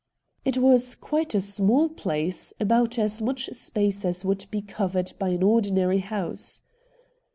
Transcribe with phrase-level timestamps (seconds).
[0.43, 5.29] It was quite a small place, about as much space as would be covered by
[5.29, 6.63] an ordinary house.